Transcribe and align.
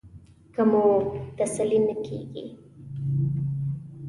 که 0.53 0.61
مو 0.69 0.83
تسلي 1.37 1.79
نه 1.87 1.95
کېږي. 2.05 2.45